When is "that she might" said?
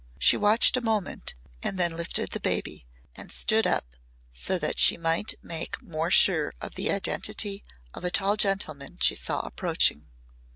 4.57-5.35